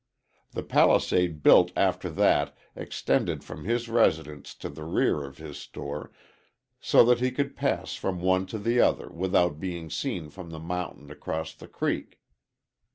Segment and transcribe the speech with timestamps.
[0.53, 6.11] The palisade built after that extended from his residence to the rear of his store
[6.79, 10.57] so that he could pass from one to the other without being seen from the
[10.59, 12.19] mountain across the creek.